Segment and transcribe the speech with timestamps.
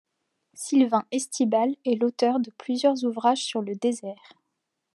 [0.55, 4.33] Sylvain Estibal est l'auteur de plusieurs ouvrages sur le désert.